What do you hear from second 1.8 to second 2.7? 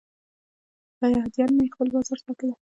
بازار ساتلی.